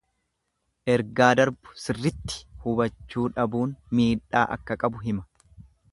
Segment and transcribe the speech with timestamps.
[0.93, 5.29] Ergaa darbu sirritti hubachuu dhabuun miidhaa akka qabu hima.